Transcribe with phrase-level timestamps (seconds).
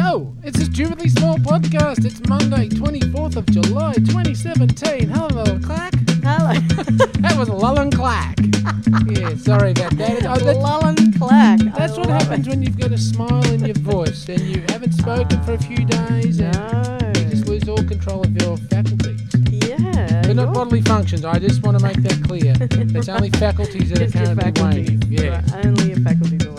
[0.00, 2.06] Yo, it's a stupidly small podcast.
[2.06, 5.10] It's Monday, 24th of July, 2017.
[5.10, 5.92] Hello, clack.
[6.24, 6.54] Hello.
[7.20, 8.38] That was lull and clack.
[9.06, 10.24] yeah, sorry about that.
[10.24, 11.60] Oh, that- Lullen Clack.
[11.60, 14.62] I that's what love happens when you've got a smile in your voice and you
[14.70, 19.20] haven't spoken for a few days and you just lose all control of your faculties.
[19.50, 20.22] Yeah.
[20.26, 21.26] But not you're bodily functions.
[21.26, 22.54] I just want to make that clear.
[22.96, 24.88] It's only faculties that just are currently faculties.
[24.90, 25.12] waning.
[25.12, 25.42] Yeah.
[25.62, 26.52] Only your faculties are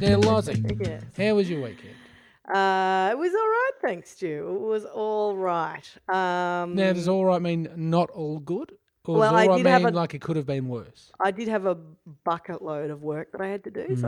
[0.00, 1.02] Now, Lozzie, Yes.
[1.16, 1.94] how was your weekend?
[2.48, 4.48] Uh, it was all right, thanks, Stu.
[4.48, 5.84] It was all right.
[6.08, 8.72] Um, Now, does all right mean not all good?
[9.04, 10.68] Or Well, does I all right did mean have a- like it could have been
[10.68, 11.10] worse?
[11.18, 11.74] I did have a
[12.24, 13.86] bucket load of work that I had to do.
[13.88, 14.00] Mhm.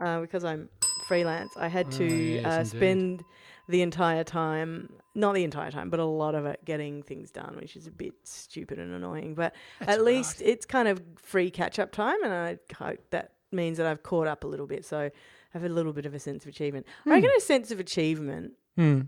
[0.00, 0.68] So, uh, because I'm
[1.06, 3.22] freelance, I had Oh, to yes, uh, spend
[3.68, 7.56] the entire time, not the entire time, but a lot of it getting things done,
[7.56, 9.34] which is a bit stupid and annoying.
[9.36, 12.98] But That's at all least it's kind of free catch up time, and I hope
[13.10, 14.84] that means that I've caught up a little bit.
[14.84, 15.10] So I
[15.50, 16.86] have a little bit of a sense of achievement.
[17.04, 19.00] I reckon a sense of achievement Hmm.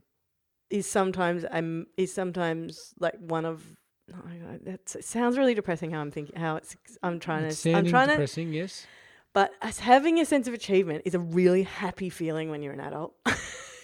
[0.70, 3.62] is sometimes um is sometimes like one of
[4.64, 8.08] that sounds really depressing how I'm thinking how it's I'm trying It's to I'm trying
[8.08, 8.86] to depressing, yes.
[9.34, 12.80] but as having a sense of achievement is a really happy feeling when you're an
[12.80, 13.14] adult.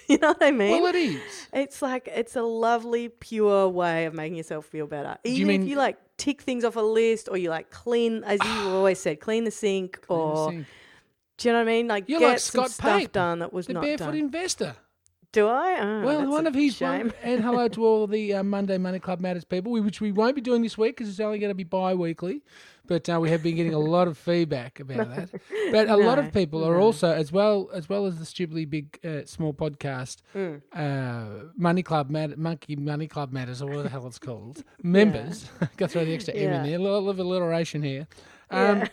[0.08, 0.82] you know what I mean?
[0.82, 1.48] Well, it is.
[1.52, 5.16] it's like it's a lovely, pure way of making yourself feel better.
[5.24, 8.22] Even you mean- if you like tick things off a list, or you like clean,
[8.24, 8.74] as you've ah.
[8.74, 10.66] always said, clean the sink, or Sink.
[11.38, 11.88] do you know what I mean?
[11.88, 14.14] Like You're get like some Scott stuff done that was the not barefoot done.
[14.16, 14.76] investor.
[15.34, 15.78] Do I?
[15.80, 17.08] Oh, well, one of his shame.
[17.08, 20.36] one, and hello to all the uh, Monday Money Club Matters people, which we won't
[20.36, 22.40] be doing this week because it's only going to be bi-weekly.
[22.86, 25.30] But uh, we have been getting a lot of feedback about that.
[25.72, 26.80] But a lot of people are no.
[26.82, 30.62] also, as well as well as the stupidly big uh, small podcast, Mm.
[30.72, 35.48] uh, Money Club Mat- Monkey Money Club Matters, or what the hell it's called, members.
[35.76, 36.62] Got to throw the extra M in Yeah.
[36.62, 36.78] there.
[36.78, 38.06] A little of alliteration here.
[38.52, 38.84] Um,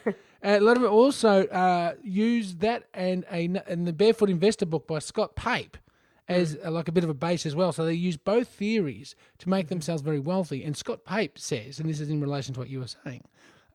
[0.42, 0.58] Yeah.
[0.58, 4.88] a lot of it also uh, use that and a and the Barefoot Investor book
[4.88, 5.78] by Scott Pape
[6.32, 6.66] as Mm.
[6.66, 7.72] uh, like a bit of a base as well.
[7.72, 9.70] So they use both theories to make Mm-hmm.
[9.76, 10.64] themselves very wealthy.
[10.64, 13.24] And Scott Pape says, and this is in relation to what you were saying,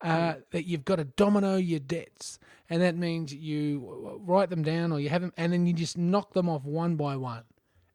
[0.01, 0.43] uh, Mm.
[0.51, 4.99] that you've got to domino your debts, and that means you write them down or
[4.99, 7.43] you have them, and then you just knock them off one by one.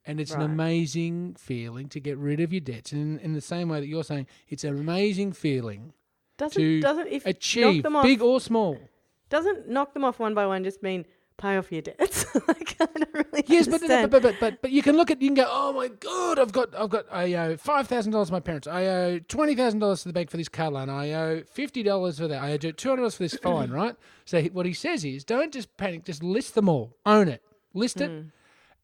[0.04, 2.90] And it's an amazing feeling to get rid of your debts.
[2.90, 5.92] And in, in the same way that you're saying, it's an amazing feeling
[6.38, 8.78] Doesn't to doesn't if knock achieve, them off, big or small.
[9.28, 11.06] doesn't knock them off one by one just mean
[11.42, 12.24] pay off your debts?
[12.48, 13.80] like, I don't really Yes, but,
[14.10, 16.52] but but but but you can look at you can go, oh my god, I've
[16.52, 18.66] got I've got I owe five thousand dollars to my parents.
[18.66, 20.88] I owe twenty thousand dollars to the bank for this car loan.
[20.88, 22.42] I owe fifty dollars for that.
[22.42, 23.70] I owe two hundred dollars for this fine.
[23.70, 23.96] Right.
[24.24, 26.04] So he- what he says is, don't just panic.
[26.04, 26.96] Just list them all.
[27.04, 27.42] Own it.
[27.74, 28.30] List it, Mm.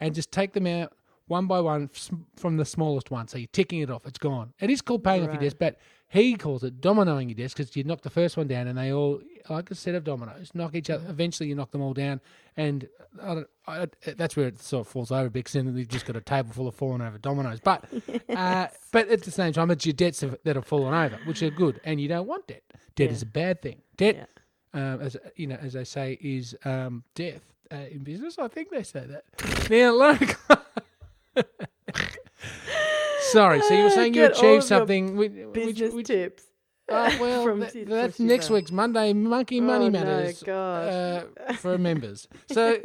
[0.01, 0.93] and just take them out
[1.27, 1.91] one by one
[2.37, 3.29] from the smallest one.
[3.29, 4.07] So you're ticking it off.
[4.07, 4.55] It's gone.
[4.61, 7.75] It is called paying off your debts, but he calls it dominoing your debts because
[7.77, 9.21] you knock the first one down, and they all
[9.51, 11.05] like a set of dominoes knock each other.
[11.09, 12.21] Eventually, you knock them all down,
[12.57, 12.89] and
[13.23, 13.87] I don't, I,
[14.17, 16.67] that's where it sort of falls over because then you've just got a table full
[16.69, 17.61] of fallen over dominoes.
[17.61, 17.85] But
[18.29, 21.43] uh, but at the same time, it's your debts have, that have fallen over, which
[21.43, 22.63] are good, and you don't want debt.
[22.97, 23.13] Debt Yeah.
[23.13, 23.83] is a bad thing.
[23.97, 24.29] Debt,
[24.75, 28.39] um, as you know, as they say, is um, death uh, in business.
[28.39, 29.71] I think they say that.
[29.71, 30.41] Now, look.
[33.33, 35.17] Sorry, so you were Ah, saying you get all achieved something.
[35.17, 36.45] Which, Business which, tips.
[36.89, 40.01] uh, well, from that- Sid- from that's Sid next week's Monday Monkey Money Oh, no,
[40.01, 40.93] Matters gosh.
[41.49, 42.27] uh, for members.
[42.51, 42.81] So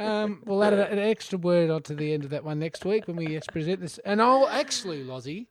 [0.00, 3.16] um, we'll add an extra word onto the end of that one next week when
[3.16, 3.98] we present this.
[4.06, 5.48] And I'll actually, Lozzie,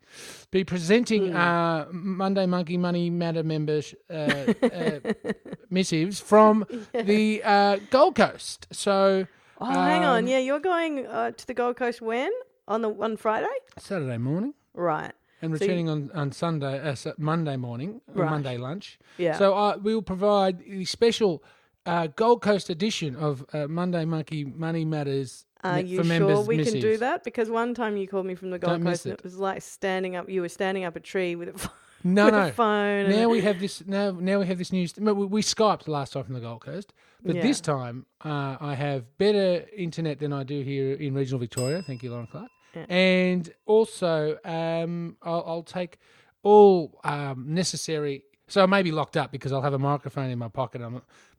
[0.50, 1.38] be presenting Hmm.
[1.38, 4.14] uh, Monday Monkey Money Matter members uh,
[4.64, 5.00] uh,
[5.70, 8.68] missives from the uh, Gold Coast.
[8.72, 9.28] So
[9.64, 10.28] Oh, hang um, on.
[10.28, 12.32] Yeah, you're going uh, to the Gold Coast when
[12.72, 14.54] on the on Friday, Saturday morning.
[14.74, 15.14] right?
[15.44, 18.32] And So you- returning on, on Sunday, uh, Su- Monday morning, or Right.
[18.32, 19.00] Monday lunch.
[19.18, 19.38] Yeah.
[19.38, 21.44] So uh, we will provide the special
[21.88, 26.20] uh, Gold Coast edition of uh, Monday Monkey Money Matters Are me- you for sure
[26.20, 27.00] members we can do missives.
[27.00, 27.24] that?
[27.24, 29.20] Because one time you called me from the Gold Don't miss Coast, and it.
[29.22, 30.30] it was like standing up.
[30.30, 31.70] You were standing up a tree with a, ph-
[32.04, 32.48] No, with no.
[32.48, 33.06] a phone.
[33.06, 33.84] and Now we have this.
[33.88, 34.94] Now, now we have this news.
[34.96, 36.94] We, we Skyped last time from the Gold Coast,
[37.26, 37.42] but Yeah.
[37.42, 41.82] this time uh, I have better internet than I do here in regional Victoria.
[41.82, 42.52] Thank you, Lauren Clark.
[42.76, 42.86] Yeah.
[42.90, 45.98] And also, um, I'll, I'll take
[46.44, 48.24] all um, necessary.
[48.48, 50.82] So I may be locked up because I'll have a microphone in my pocket.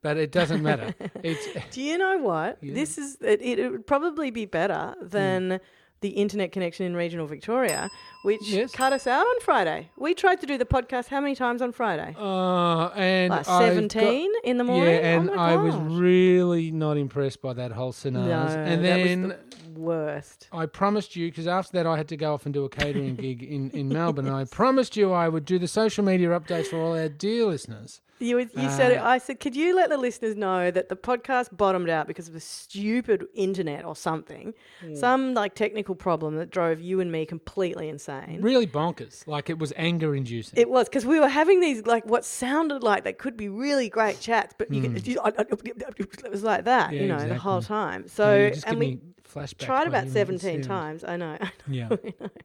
[0.01, 0.95] But it doesn't matter.
[1.23, 2.59] it's Do you know what?
[2.63, 2.75] Yeah.
[2.75, 5.61] This is it, it, it would probably be better than
[6.03, 7.91] the internet connection in regional Victoria,
[8.23, 8.73] which Yes.
[8.73, 9.91] cut us out on Friday.
[9.97, 12.15] We tried to do the podcast how many times on Friday?
[12.19, 14.95] uh, and Like I've got- seventeen in the morning.
[14.95, 18.29] Yeah, and oh I was really not impressed by that whole scenario.
[18.29, 19.29] no, and that was then
[19.75, 20.49] the worst.
[20.53, 23.17] I promised you because after that I had to go off and do a catering
[23.17, 24.27] gig in, in Melbourne.
[24.27, 27.47] And I promised you I would do the social media updates for all our dear
[27.47, 28.01] listeners.
[28.23, 28.97] You, you said it.
[28.99, 32.29] Uh, I said, could you let the listeners know that the podcast bottomed out because
[32.29, 34.95] of a stupid internet or something, Hmm.
[34.95, 38.41] some like technical problem that drove you and me completely insane.
[38.41, 39.27] Really bonkers.
[39.27, 40.59] Like it was anger inducing.
[40.59, 43.89] It was because we were having these like what sounded like they could be really
[43.89, 46.93] great chats, but you, it was like that.
[46.93, 48.09] Yeah, you know, the whole time.
[48.09, 49.01] So and we
[49.37, 51.05] me flashbacks tried about seventeen times.
[51.05, 51.39] I know.
[51.69, 51.89] Yeah.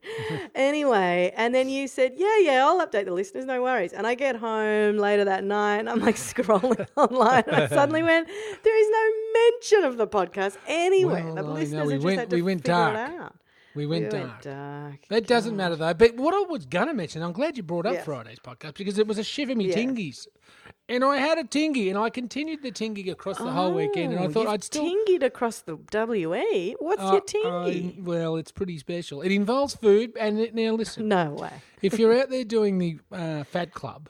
[0.55, 3.45] anyway, and then you said, "Yeah, yeah, I'll update the listeners.
[3.45, 7.55] No worries." And I get home later that night, and I'm like scrolling online, and
[7.55, 8.27] I suddenly went,
[8.63, 11.23] "There is no mention of the podcast anywhere.
[11.25, 13.33] Well, the I know, listeners we went- had to we went dark.
[13.79, 14.23] It out." We went We dark.
[14.29, 15.07] went dark.
[15.09, 15.93] That doesn't matter though.
[15.93, 18.05] But what I was going to mention, I'm glad you brought up Yes.
[18.05, 19.75] Friday's podcast because it was a shiver me Yes.
[19.77, 20.27] tingies.
[20.89, 24.13] And I had a tingy and I continued the tingy across the whole weekend.
[24.13, 24.83] And I Oh, thought I'd still.
[24.83, 26.75] tingied across the WE.
[26.79, 27.97] What's Uh, your tingy?
[27.97, 29.21] I- well, it's pretty special.
[29.21, 30.13] It involves food.
[30.17, 31.51] And it, now listen, no way.
[31.81, 34.09] if you're out there doing the uh, Fat Club,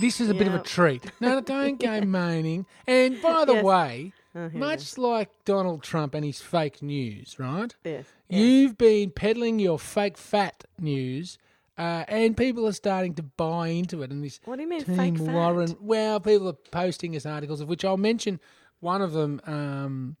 [0.00, 1.10] this is a bit of a treat.
[1.20, 2.66] No, don't go moaning.
[2.86, 3.64] And by the Yes.
[3.64, 7.74] way, Oh, much like Donald Trump and his fake news, right?
[7.84, 8.06] Yes.
[8.28, 11.36] You've been peddling your fake fat news,
[11.76, 14.10] uh, and people are starting to buy into it.
[14.10, 15.34] And this What do you mean, Team fake fat?
[15.34, 18.40] Warren, well, people are posting us articles of which I'll mention
[18.80, 19.40] one of them.
[19.46, 20.16] Um,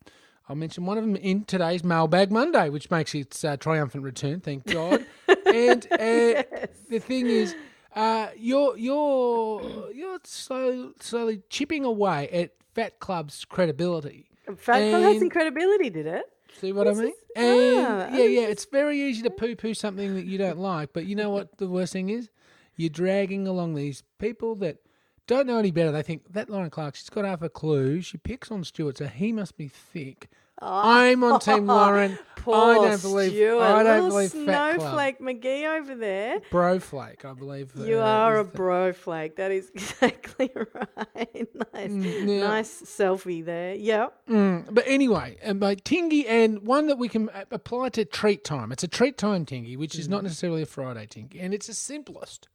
[0.46, 4.40] I'll mention one of them in today's Mailbag Monday, which makes its uh, triumphant return.
[4.40, 5.06] Thank God.
[5.46, 6.42] and uh,
[6.90, 7.54] the thing is.
[7.94, 14.26] Uh, you're you're you're slow, slowly chipping away at Fat Club's credibility.
[14.56, 16.24] Fat Club has some credibility, did it?
[16.60, 17.08] See what I mean?
[17.08, 20.58] is- And ah, yeah, yeah, it's very easy to poo poo something that you don't
[20.58, 20.92] like.
[20.92, 22.28] But you know what the worst thing is?
[22.76, 24.78] You're dragging along these people that
[25.26, 25.92] don't know any better.
[25.92, 28.00] They think that Lauren Clark, she's got half a clue.
[28.02, 30.28] She picks on Stuart, so he must be thick.
[30.62, 32.18] I'm on Team Lauren.
[32.36, 33.60] Poor I don't believe Stuart.
[33.62, 36.40] I don't Little believe snowflake McGee over there.
[36.50, 37.70] Broflake, I believe.
[37.76, 38.92] You uh, are a is the- bro.
[39.36, 41.48] That is exactly right.
[41.72, 42.40] nice, Mm, yeah.
[42.48, 43.74] nice selfie there.
[43.76, 44.26] Yep.
[44.28, 48.72] Mm, but anyway, uh, my tingy and one that we can apply to treat time.
[48.72, 50.10] It's a treat time tingy, which is Mm.
[50.10, 52.48] not necessarily a Friday tingy, and it's the simplest.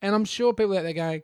[0.00, 1.22] And I'm sure people out there going,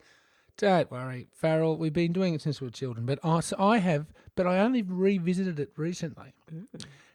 [0.56, 1.76] "Don't worry, Farrell.
[1.76, 4.06] We've been doing it since we were children." But I, so I have,
[4.38, 6.66] but I only revisited it recently, Mm.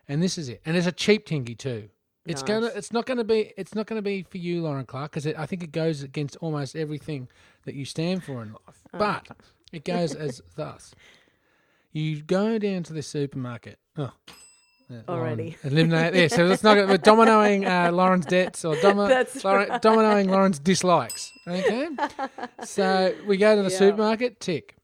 [0.08, 0.62] and this is it.
[0.66, 1.90] And it's a cheap tingy too.
[2.26, 2.48] It's Nice.
[2.48, 2.68] gonna.
[2.68, 3.54] It's not gonna be.
[3.58, 6.76] It's not gonna be for you, Lauren Clark, because I think it goes against almost
[6.76, 7.28] everything
[7.66, 8.82] that you stand for in life.
[8.94, 8.98] Oh.
[9.00, 9.28] But
[9.74, 10.94] it goes as thus:
[11.92, 13.80] you go down to the supermarket.
[13.98, 14.12] Oh,
[14.90, 15.58] yeah, Already.
[15.64, 16.14] Lauren eliminate.
[16.16, 16.78] Yeah, so let's not.
[16.78, 19.10] We're dominoing uh, Lauren's debts or domi-
[19.44, 21.32] Lauren, dominoing Lauren's dislikes.
[21.48, 21.90] Okay.
[22.64, 23.78] so we go to the Yeah.
[23.78, 24.40] supermarket.
[24.40, 24.76] Tick.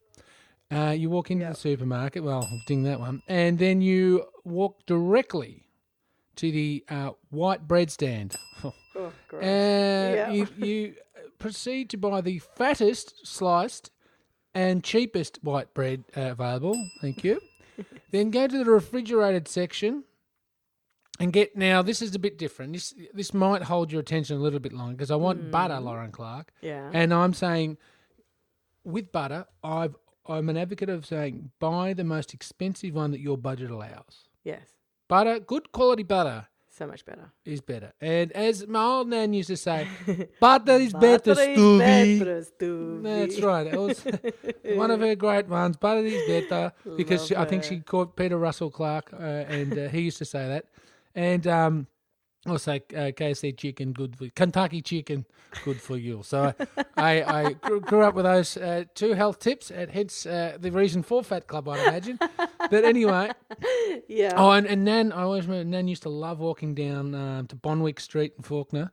[0.72, 2.24] Uh, you walk into the supermarket.
[2.24, 5.66] Well, ding that one, and then you walk directly
[6.36, 8.36] to the uh, white bread stand.
[8.96, 9.14] Oh.
[9.32, 10.32] Uh, Yeah.
[10.32, 10.96] you, you
[11.38, 13.92] proceed to buy the fattest sliced
[14.54, 16.76] and cheapest white bread uh, available.
[17.00, 17.40] Thank you.
[18.12, 20.04] then go to the refrigerated section
[21.20, 21.56] and get.
[21.56, 22.74] Now this is a bit different.
[22.74, 26.12] This this might hold your attention a little bit longer because I want butter, Lauren
[26.12, 26.90] Clark, yeah.
[26.92, 27.78] and I'm saying
[28.84, 29.96] with butter, I've
[30.30, 34.28] I'm an advocate of saying buy the most expensive one that your budget allows.
[34.44, 34.68] yes.
[35.08, 37.32] Butter, good quality butter So much better.
[37.44, 37.94] is better.
[38.00, 39.88] And as my old nan used to say,
[40.40, 42.20] butter is better, Butter Stuvie.
[42.20, 43.04] better, Stuvie.
[43.04, 43.66] That's right.
[43.68, 44.06] It was
[44.78, 45.78] one of her great ones.
[45.78, 49.18] Butter is better because she, I think she caught Peter Russell-Clarke, uh,
[49.58, 50.66] and uh, he used to say that.
[51.16, 51.88] And um,
[52.48, 52.80] also uh,
[53.12, 55.26] KFC chicken, good for Kentucky chicken,
[55.66, 56.22] good for you.
[56.24, 56.54] So
[56.98, 60.72] I, I grew, grew up with those uh, two health tips, and hence uh, the
[60.72, 62.20] reason for Fat Club, I'd imagine.
[62.70, 63.32] But anyway,
[64.08, 64.34] Yeah.
[64.36, 67.56] Oh, and, and Nan, I always remember Nan used to love walking down um, to
[67.56, 68.90] Bonwick Street in Fawkner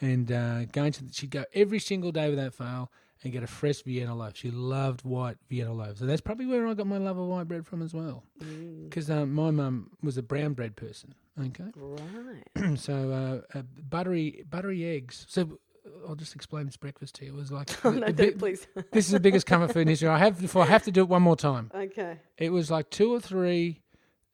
[0.00, 2.90] and uh, going to, the, she'd go every single day without fail
[3.24, 4.32] and get a fresh Vienna loaf.
[4.36, 6.00] She loved white Vienna loaves.
[6.00, 8.24] So that's probably where I got my love of white bread from as well.
[8.42, 8.84] Mm.
[8.88, 11.14] Because um, my mum was a brown bread person.
[11.40, 11.64] Okay.
[11.76, 12.78] Right.
[12.78, 15.24] so uh, uh, buttery buttery eggs.
[15.28, 15.58] So
[16.08, 17.32] I'll just explain this breakfast to you.
[17.32, 18.66] It was like, Oh, the- no, the don't, please.
[18.92, 20.08] this is the biggest comfort food in history.
[20.08, 21.70] I have, if I have to do it one more time.
[21.74, 22.18] okay.
[22.38, 23.80] It was like two or three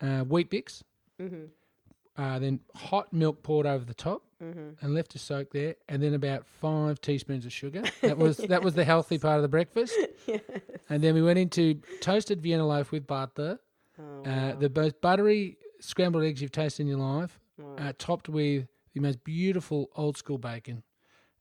[0.01, 0.83] uh, Weet-Bix,
[1.21, 2.23] Mm-hmm.
[2.23, 4.85] uh, then hot milk poured over the top Mm-hmm.
[4.85, 7.83] and left to soak there, and then about five teaspoons of sugar.
[8.03, 9.95] That was that was the healthy part of the breakfast.
[10.27, 10.43] Yes.
[10.89, 13.59] And then we went into toasted Vienna loaf with butter,
[14.01, 17.75] Oh, uh, the most buttery scrambled eggs you've tasted in your life, wow.
[17.79, 20.83] uh, topped with the most beautiful old school bacon.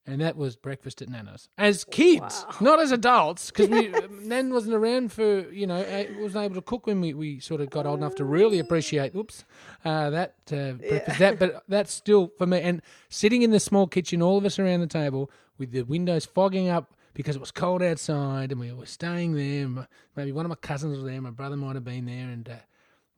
[0.09, 1.49] And that was breakfast at Nana's.
[1.57, 2.55] As kids, Wow.
[2.61, 3.69] not as adults, because
[4.23, 5.83] Nan wasn't around for, you know,
[6.17, 9.13] wasn't able to cook when we, we sort of got old enough to really appreciate,
[9.15, 9.43] Oops,
[9.83, 11.19] uh, that uh, breakfast.
[11.19, 12.61] That, but that's still for me.
[12.61, 16.25] And sitting in the small kitchen, all of us around the table with the windows
[16.25, 19.65] fogging up because it was cold outside and we were staying there.
[19.65, 22.47] and Maybe one of my cousins was there, my brother might have been there, and
[22.47, 22.53] uh,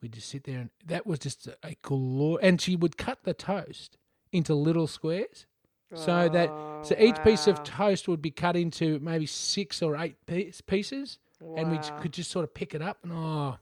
[0.02, 3.34] we'd just sit there, and that was just a, a And she would cut the
[3.36, 3.98] toast
[4.32, 5.46] into little squares,
[5.94, 6.50] so that
[6.86, 7.64] so each piece of wow.
[7.66, 11.20] toast would be cut into maybe six or eight piece, pieces,
[11.58, 12.00] and we j- Wow.
[12.00, 13.58] could just sort of pick it up and oh.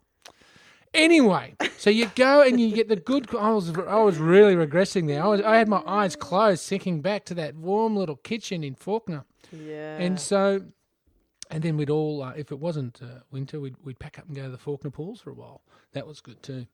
[0.94, 3.34] Anyway, so you go and you get the good.
[3.36, 5.22] I was I was really regressing there.
[5.22, 8.74] I was I had my eyes closed, thinking back to that warm little kitchen in
[8.76, 9.98] Fawkner, Yeah.
[9.98, 10.62] and so,
[11.52, 14.36] and then we'd all, uh, if it wasn't uh, winter, we'd we'd pack up and
[14.36, 15.62] go to the Fawkner pools for a while.
[15.92, 16.66] That was good too.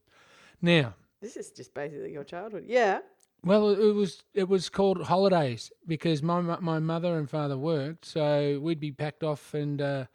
[0.61, 2.65] Now, this is just basically your childhood.
[2.67, 2.99] Yeah.
[3.45, 8.59] Well, it was it was called holidays because my my mother and father worked, so
[8.61, 10.05] we'd be packed off and uh,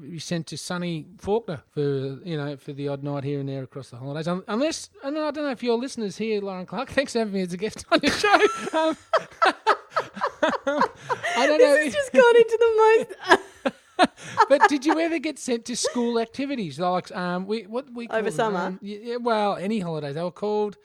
[0.00, 1.80] be sent to sunny Fawkner for
[2.24, 4.28] you know for the odd night here and there across the holidays.
[4.28, 7.34] Un- Unless and I don't know if your listeners here, Lauren Clark, thanks for having
[7.34, 8.38] me as a guest on your show.
[8.72, 8.96] Um,
[11.36, 11.74] I don't know.
[11.76, 13.06] This has just gone into the
[13.66, 14.08] most.
[14.48, 18.22] but did you ever get sent to school activities like um we what we Over
[18.22, 18.32] them?
[18.32, 18.58] summer?
[18.60, 20.76] Um, yeah, well, any holidays they were called.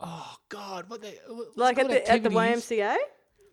[0.00, 2.96] Oh God, what they it uh, like at the, at the YMCA?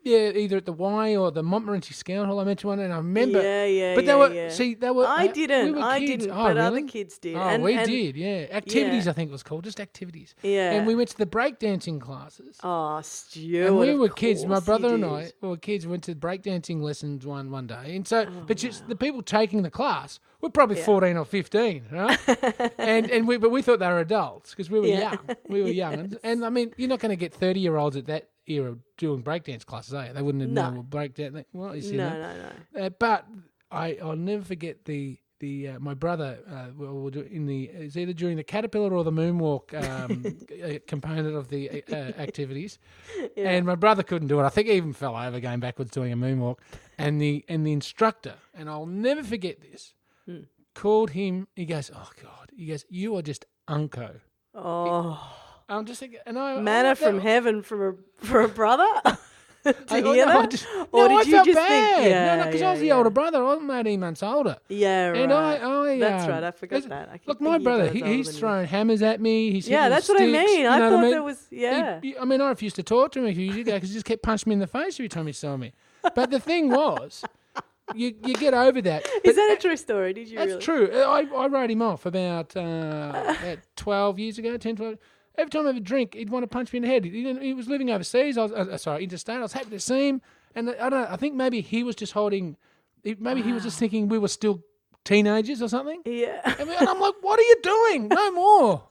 [0.06, 2.40] Yeah, either at the Y or the Montmorency Scout Hall.
[2.40, 3.42] I mentioned one, and I remember.
[3.42, 4.50] Yeah, yeah, But they yeah, were yeah.
[4.50, 5.08] see they were.
[5.08, 5.66] I uh, didn't.
[5.66, 6.84] We were I didn't, Oh, but other really?
[6.84, 7.36] kids did.
[7.36, 8.16] Oh, And- we and- did.
[8.16, 9.06] Yeah, activities.
[9.06, 9.12] Yeah.
[9.12, 10.36] I think it was called just activities.
[10.44, 10.74] Yeah.
[10.74, 12.60] And we went to the breakdancing classes.
[12.64, 13.66] Oh, Stuart.
[13.66, 14.46] And we were kids.
[14.46, 15.04] My brother and.
[15.04, 15.88] I we were kids.
[15.88, 19.64] Went to breakdancing lessons one one day, and so, Oh, but just the people taking
[19.64, 22.20] the class were probably fourteen or fifteen, right?
[22.78, 25.18] and and we, but we thought they were adults because we were young.
[25.50, 27.98] We were young, and, and I mean, you're not going to get thirty year olds
[27.98, 30.14] at that era doing breakdance classes, you?
[30.14, 30.64] They wouldn't have No.
[30.70, 31.44] known what breakdance.
[31.52, 32.20] What is No, it?
[32.20, 32.34] no,
[32.76, 32.86] no.
[32.86, 33.26] Uh, but
[33.72, 37.66] I, I'll never forget the the uh, my brother uh, well, we'll do in the
[37.66, 42.80] it's either during the caterpillar or the moonwalk um, uh, component of the uh, activities,
[43.38, 44.44] and my brother couldn't do it.
[44.44, 46.60] I think he even fell over going backwards doing a moonwalk,
[46.98, 49.94] and the and the instructor and I'll never forget this
[50.26, 50.44] Hmm.
[50.74, 51.48] called him.
[51.56, 54.22] He goes, "Oh God," he goes, "You are just unco."
[54.54, 55.36] Oh,
[55.68, 58.86] I'm just thinking, and I manna I, from heaven from a for a brother.
[59.04, 59.18] to
[59.90, 60.52] I, hear no, that?
[60.52, 61.96] just, or no, did I you just bad.
[61.96, 62.10] think?
[62.10, 62.94] Yeah, no, no, because I yeah, was the yeah.
[62.98, 63.44] older brother.
[63.44, 64.58] I'm 18 months older.
[64.70, 65.22] Yeah, right.
[65.22, 66.44] And I, I That's um, right.
[66.44, 67.10] I forgot that.
[67.10, 68.34] I look, my brother, he, he's you.
[68.34, 69.52] throwing hammers at me.
[69.52, 70.68] He's Yeah, that's what I mean.
[70.68, 71.12] I thought mean?
[71.12, 71.48] there was.
[71.50, 72.00] Yeah.
[72.02, 73.96] He- I mean, I refused to talk to him a few years ago because he
[73.96, 75.74] just kept punching me in the face every time he saw me.
[76.14, 77.24] But the thing was,
[77.96, 79.08] you you get over that.
[79.24, 80.14] Is that a true story?
[80.14, 80.88] Did you That's really?
[80.88, 80.92] true.
[81.02, 84.98] I, I wrote him off about, uh, about 12 years ago, 10, 12.
[85.38, 87.04] Every time I have a drink, he'd want to punch me in the head.
[87.06, 88.38] He, didn't, he was living overseas.
[88.38, 89.38] I was, uh, sorry, interstate.
[89.38, 90.22] I was happy to see him.
[90.56, 92.56] And I don't know, I think maybe he was just holding,
[93.04, 94.64] maybe he was just thinking we were still
[95.04, 96.02] teenagers or something.
[96.06, 96.40] Yeah.
[96.60, 98.08] And, we- and I'm like, what are you doing?
[98.08, 98.84] No more.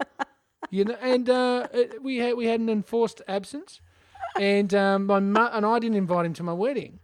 [0.70, 3.80] You know, and uh, it- we had we had an enforced absence,
[4.38, 7.00] and um, my mu- and I didn't invite him to my wedding,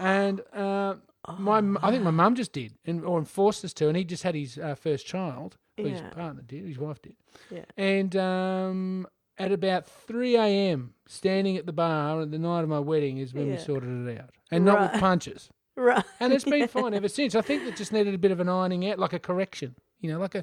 [0.00, 0.96] and uh,
[1.38, 4.24] my I think my mum just did, and or enforced us to, and he just
[4.24, 5.56] had his uh, first child.
[5.78, 6.08] Well, His Yeah.
[6.10, 7.16] partner did, his wife did,
[7.50, 7.64] Yeah.
[7.76, 9.06] and um,
[9.38, 13.34] at about three a.m., standing at the bar at the night of my wedding is
[13.34, 13.58] when we Yeah.
[13.58, 15.50] sorted it out, and not with punches.
[15.78, 16.02] Right.
[16.20, 17.34] And it's been fine ever since.
[17.34, 20.10] I think it just needed a bit of an ironing out, like a correction, you
[20.10, 20.42] know, like a,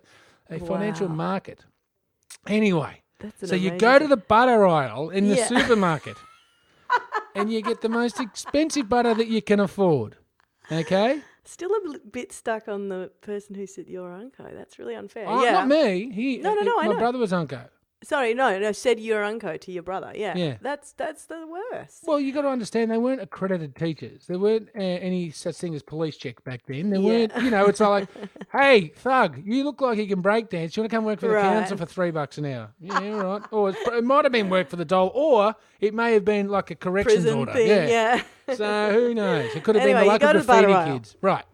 [0.52, 1.16] a financial Wow.
[1.16, 1.66] market.
[2.46, 5.48] Anyway, That's an so you go to amazing- the butter aisle in the Yeah.
[5.48, 6.18] supermarket
[7.36, 10.18] and you get the most expensive butter that you can afford.
[10.72, 11.24] Okay?
[11.46, 14.48] Still a bit stuck on the person who said your uncle.
[14.54, 15.26] That's really unfair.
[15.28, 15.52] Oh, yeah.
[15.52, 16.10] Not me.
[16.12, 16.98] He, No, no, no, My know.
[16.98, 17.66] brother was Unco.
[18.04, 18.72] Sorry, no, no.
[18.72, 20.12] Said your uncle to your brother.
[20.16, 20.36] Yeah.
[20.36, 20.58] Yeah.
[20.62, 22.04] That's that's the worst.
[22.06, 24.26] Well, you got to understand they weren't accredited teachers.
[24.28, 26.90] There weren't uh, any such thing as police check back then.
[26.90, 27.08] There Yeah.
[27.10, 28.08] weren't, you know, it's like,
[28.52, 30.76] hey, thug, you look like you can break dance.
[30.76, 31.44] You want to come work for the Right.
[31.44, 32.72] council for three bucks an hour?
[32.80, 33.42] Yeah, all right.
[33.52, 36.50] Or it's, it might have been work for the doll, or it may have been
[36.50, 37.54] like a corrections Prison order.
[37.54, 37.68] thing.
[37.90, 38.22] yeah.
[38.56, 39.56] So who knows?
[39.56, 41.16] It could have Anyway, been the go local to the butter graffiti kids.
[41.22, 41.46] Right.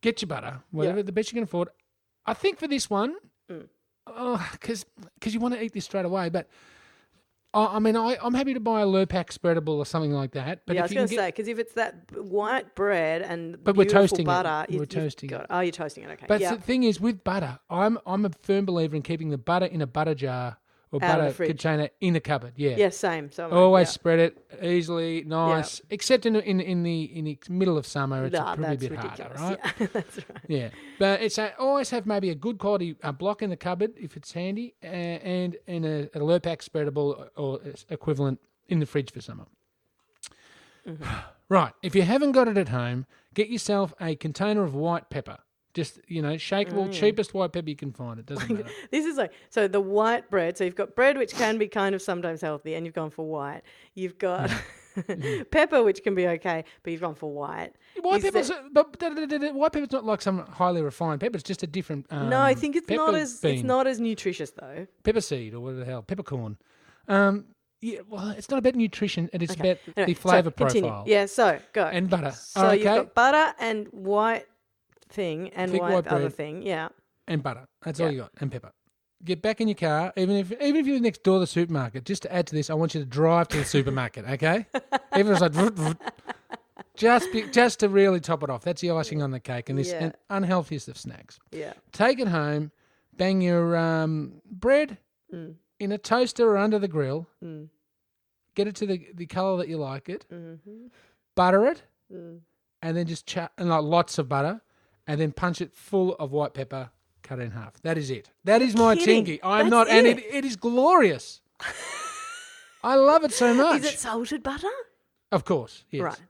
[0.00, 1.68] Get your butter, whatever the best you can afford.
[2.24, 3.14] I think for this one,
[4.08, 4.52] Mm.
[4.52, 6.48] because because you want to eat this straight away, but.
[7.52, 10.60] I I mean, I, I'm happy to buy a Lurpak spreadable or something like that.
[10.66, 13.58] But yeah, I if was going to say because if it's that white bread and
[13.64, 14.26] But we're toasting it.
[14.26, 15.46] butter, We're you- you've toasting got- it.
[15.50, 16.10] Oh, you're toasting it.
[16.12, 16.26] Okay.
[16.28, 16.54] But yeah.
[16.54, 19.82] the thing is, with butter, I'm I'm a firm believer in keeping the butter in
[19.82, 20.58] a butter jar
[20.92, 22.54] or Out butter container in the cupboard.
[22.56, 23.30] Yeah, yeah, same.
[23.30, 23.92] So I, always yeah.
[23.92, 25.80] spread it easily, nice.
[25.90, 28.90] Except in in in the in the middle of summer, it's Nah, probably a bit
[28.90, 29.40] ridiculous.
[29.40, 29.74] harder, right?
[29.80, 30.40] Yeah, that's right.
[30.48, 30.68] Yeah,
[30.98, 34.16] but it's a, always have maybe a good quality uh, block in the cupboard if
[34.16, 39.12] it's handy, uh, and and a, a Lurpak spreadable or its equivalent in the fridge
[39.12, 39.46] for summer.
[40.86, 41.04] Mm-hmm.
[41.50, 45.38] Right, if you haven't got it at home, get yourself a container of white pepper.
[45.72, 46.92] Just you know, shakeable, Mm.
[46.92, 48.18] cheapest white pepper you can find.
[48.18, 48.68] It doesn't matter.
[48.90, 50.58] This is like so the white bread.
[50.58, 53.26] So you've got bread which can be kind of sometimes healthy, and you've gone for
[53.28, 53.62] white.
[53.94, 54.50] You've got
[55.50, 57.70] pepper, which can be okay, but you've gone for white.
[58.00, 61.36] White pepper's, that- but da- da- da- white pepper's not like some highly refined pepper.
[61.36, 62.06] It's just a different.
[62.10, 64.86] Um, no, I think it's not pepper as it's not as nutritious though.
[65.04, 66.58] pepper seed or whatever the hell, peppercorn.
[67.08, 67.46] Um,
[67.80, 69.30] yeah, well, it's not about nutrition.
[69.32, 69.70] It is Okay.
[69.70, 70.90] about Anyway, the flavour so, continue.
[70.90, 71.84] profile Yeah, so go.
[71.84, 72.32] and butter.
[72.32, 74.44] so okay, you've got butter and white
[75.10, 76.34] thing and Thick white, white other bread.
[76.34, 76.62] thing.
[76.62, 76.88] Yeah.
[77.28, 77.66] and butter.
[77.82, 78.12] That's all Yeah.
[78.12, 78.72] you got, and pepper.
[79.22, 82.04] Get back in your car, even if even if you're next door to the supermarket.
[82.04, 84.24] Just to add to this, I want you to drive to the supermarket.
[84.30, 84.66] Okay,
[85.14, 85.98] even if it's like vroom, vroom,
[86.96, 88.62] just be, just to really top it off.
[88.62, 90.04] That's the icing on the cake, and this Yeah.
[90.04, 91.38] an unhealthiest of snacks.
[91.52, 91.74] Yeah.
[91.92, 92.72] Take it home,
[93.16, 94.98] bang your um, bread
[95.32, 95.54] Mm.
[95.78, 97.28] in a toaster or under the grill.
[97.44, 97.68] Mm.
[98.56, 100.26] Get it to the the color that you like it.
[100.32, 100.86] Mm-hmm.
[101.36, 102.40] Butter it, Mm.
[102.82, 104.60] and then just chat and like lots of butter,
[105.10, 106.88] and then punch it full of white pepper,
[107.24, 107.82] cut it in half.
[107.82, 108.30] That is it.
[108.44, 109.24] That is my kidding.
[109.24, 109.40] tinky.
[109.42, 110.18] I'm That's not, and it.
[110.20, 111.40] it, it is glorious.
[112.84, 113.80] I love it so much.
[113.80, 114.68] Is it salted butter?
[115.32, 116.02] of course, yes.
[116.02, 116.20] Right.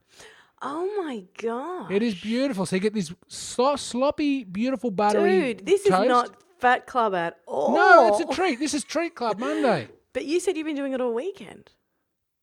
[0.62, 1.92] Oh my god.
[1.92, 2.64] It is beautiful.
[2.64, 5.54] So you get this slo- sloppy, beautiful buttery.
[5.54, 6.02] Dude, this toast.
[6.02, 7.74] is not Fat Club at all.
[7.74, 8.58] No, it's a treat.
[8.58, 9.88] This is Treat Club Monday.
[10.12, 11.70] But you said you've been doing it all weekend.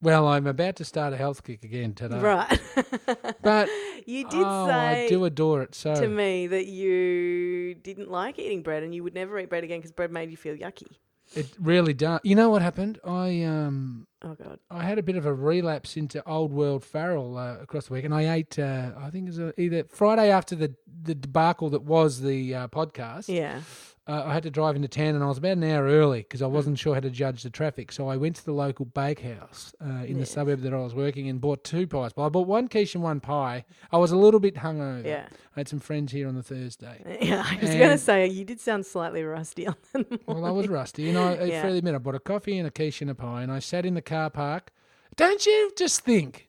[0.01, 2.19] Well, I'm about to start a health kick again today.
[2.19, 2.59] Right.
[3.41, 3.69] But
[4.05, 5.73] you did oh, say I do adore it.
[5.73, 9.63] So to me that you didn't like eating bread and you would never eat bread
[9.63, 10.97] again because bread made you feel yucky.
[11.33, 12.19] it really does.
[12.23, 12.99] You know what happened?
[13.05, 14.59] I um Oh god.
[14.69, 18.05] I had a bit of a relapse into old world Farrell uh, across the week,
[18.05, 18.57] and I ate.
[18.59, 22.55] Uh, I think it was uh, either Friday after the the debacle that was the
[22.55, 23.29] uh, podcast.
[23.29, 23.61] Yeah.
[24.07, 26.41] Uh, I had to drive into town, and I was about an hour early because
[26.41, 27.91] I wasn't sure how to judge the traffic.
[27.91, 31.25] So I went to the local bakehouse uh, in the suburb that I was working
[31.25, 32.11] in, bought two pies.
[32.15, 33.65] Well, I bought one quiche and one pie.
[33.91, 35.05] I was a little bit hungover.
[35.05, 35.25] Yeah.
[35.55, 37.17] I had some friends here on the Thursday.
[37.27, 40.05] Yeah, I was going to say you did sound slightly rusty on them.
[40.25, 41.61] Well, I was rusty, and I, I Yeah.
[41.63, 43.85] freely admit I bought a coffee and a quiche and a pie, and I sat
[43.85, 44.71] in the car park.
[45.17, 46.45] Don't you just think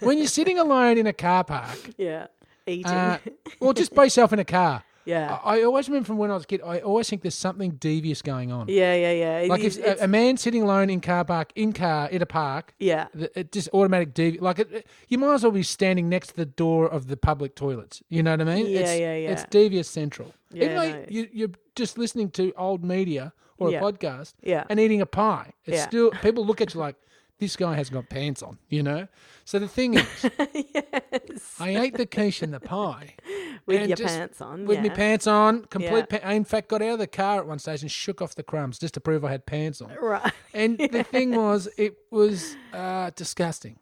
[0.00, 2.26] when you're sitting alone in a car park, yeah,
[2.66, 2.86] eating.
[2.92, 3.18] uh,
[3.60, 4.84] or just by yourself in a car?
[5.04, 5.38] Yeah.
[5.44, 6.60] I, I always remember from when I was a kid.
[6.64, 8.68] I always think there's something devious going on.
[8.68, 9.38] yeah, yeah, yeah.
[9.38, 12.26] It Like if a, a man sitting alone in car park in car in a
[12.26, 15.62] park, yeah, the- it just automatic devi Like it, it- you might as well be
[15.62, 18.02] standing next to the door of the public toilets.
[18.08, 18.66] You know what I mean?
[18.66, 19.30] Yeah, it's, yeah, yeah.
[19.32, 20.34] It's devious central.
[20.52, 21.04] Yeah, Even though no.
[21.08, 23.78] you, you're just listening to old media or Yeah.
[23.78, 24.64] a podcast yeah.
[24.68, 25.86] and eating a pie, it's Yeah.
[25.86, 26.96] still people look at you like
[27.40, 28.58] this guy hasn't got pants on.
[28.68, 29.08] You know.
[29.44, 30.06] So the thing is,
[30.54, 31.56] yes.
[31.58, 33.14] I ate the quiche and the pie
[33.66, 34.64] With your just- pants on.
[34.66, 34.82] with yeah.
[34.84, 36.06] my pants on, complete.
[36.10, 36.18] Yeah.
[36.20, 38.34] Pa- I in fact got out of the car at one stage and shook off
[38.36, 39.92] the crumbs just to prove I had pants on.
[40.00, 40.32] Right.
[40.54, 43.78] And the thing was, it was uh, disgusting.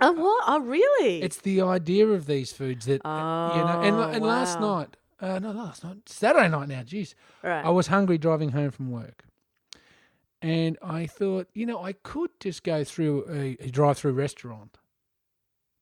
[0.00, 0.44] Oh, what?
[0.46, 1.22] Oh, really?
[1.22, 3.80] It's the idea of these foods that uh, you know.
[3.82, 6.82] And, Oh, and last night, uh, no, last night, Saturday night now.
[6.82, 7.64] Jeez, right.
[7.64, 9.24] I was hungry driving home from work,
[10.40, 14.78] and I thought, you know, I could just go through a, a drive-through restaurant,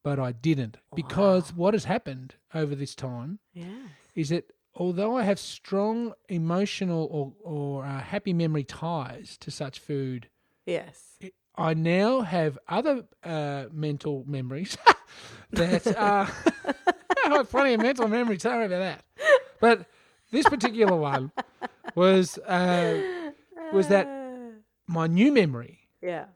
[0.03, 3.67] but I didn't because what has happened over this time yeah.
[4.15, 9.79] is that although I have strong emotional or, or uh, happy memory ties to such
[9.79, 10.29] food,
[10.67, 11.19] Yes.
[11.57, 14.77] I now have other uh, mental memories
[15.51, 16.27] that uh,
[17.25, 18.43] I have plenty of mental memories.
[18.43, 19.05] Sorry about that.
[19.61, 19.87] But
[20.33, 21.31] this particular one
[21.95, 23.01] was uh,
[23.73, 24.07] was that
[24.87, 26.27] my new memory Yeah.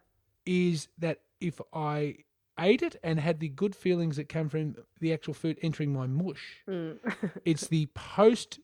[0.46, 2.16] is that if I
[2.58, 6.06] ate it and had the good feelings that come from the actual food entering my
[6.06, 6.98] mush, Mm.
[7.44, 8.60] it's the post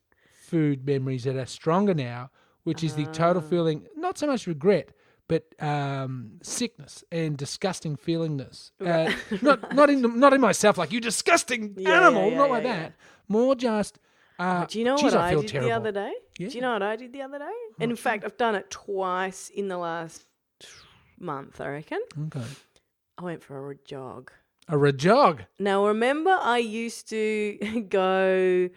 [0.47, 2.31] food memories that are stronger now,
[2.65, 3.49] which is the total Ah.
[3.49, 4.91] feeling, not so much regret,
[5.29, 8.71] but um, sickness and disgusting feelingness.
[8.81, 9.11] Uh,
[9.43, 12.65] not not in not in myself, like you disgusting Yeah, animal, yeah, not yeah, like
[12.65, 12.77] yeah.
[12.83, 12.93] that.
[13.29, 13.99] More just.
[14.39, 15.69] Uh, Do you know geez, what I I, did terrible.
[15.69, 16.13] the other day?
[16.39, 16.49] Yeah.
[16.49, 17.53] Do you know what I did the other day?
[17.81, 20.27] And in fact, I've done it twice in the last
[21.19, 22.01] month, I reckon.
[22.27, 22.45] Okay.
[23.19, 24.31] I went for a jog.
[24.69, 25.43] A jog.
[25.59, 28.69] Now, remember, I used to go,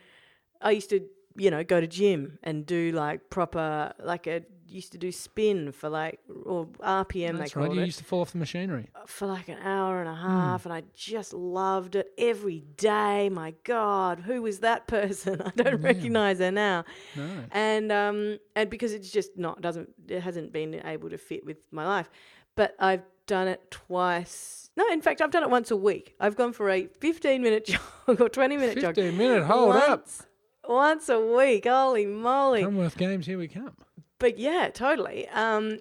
[0.62, 1.02] I used to,
[1.36, 5.72] you know, go to gym and do like proper, like a, used to do spin
[5.72, 7.72] for like, or RPM That's they right.
[7.72, 8.90] You it, used to fall off the machinery.
[9.06, 10.28] for like an hour and a Hmm.
[10.28, 10.66] half.
[10.66, 13.30] And I just loved it every day.
[13.30, 15.42] My God, who was that person?
[15.42, 16.86] I don't recognize her now.
[17.16, 17.28] No.
[17.52, 21.58] And, um, and because it's just not, doesn't, it hasn't been able to fit with
[21.72, 22.10] my life.
[22.56, 24.70] But I've done it twice.
[24.76, 26.16] No, in fact, I've done it once a week.
[26.20, 27.66] I've gone for a 15 minute
[28.08, 28.96] jog or 20 minute jog.
[28.96, 29.90] 15 minute, hold up.
[29.90, 30.24] once,
[30.68, 31.66] Once a week.
[31.68, 32.62] Holy moly.
[32.64, 33.74] Commonwealth Games, here we come.
[34.20, 35.28] But yeah, totally.
[35.30, 35.80] Um,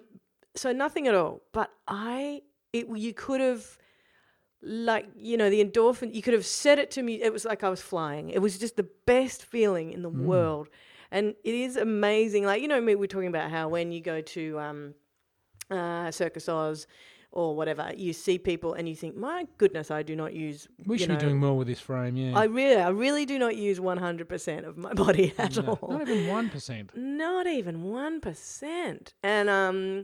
[0.55, 1.41] so nothing at all.
[1.51, 2.41] But I,
[2.73, 3.77] it, you could have,
[4.61, 7.21] like, you know, the endorphin, you could have said it to me.
[7.21, 8.29] It was like I was flying.
[8.29, 10.69] It was just the best feeling in the world.
[11.11, 12.45] And it is amazing.
[12.45, 14.93] Like, you know, me, we're talking about how when you go to um,
[15.71, 16.87] uh, Circus Oz,
[17.31, 20.67] or whatever, you see people and you think, my goodness, I do not use.
[20.85, 22.37] We should know, be doing more with this frame, yeah.
[22.37, 25.89] I really, I really do not use 100% of my body at No, all.
[25.91, 26.95] not even 1%.
[26.95, 29.13] Not even one percent.
[29.21, 30.03] And um,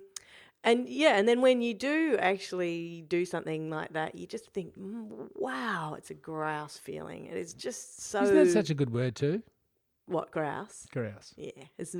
[0.64, 4.76] and yeah, and then when you do actually do something like that, you just think,
[4.78, 7.26] "Mm, wow, it's a grouse feeling.
[7.28, 8.24] It is just so.
[8.24, 9.44] Isn't that such a good word, too?
[10.08, 10.86] What grouse?
[10.92, 11.34] Grouse.
[11.38, 11.52] Yeah,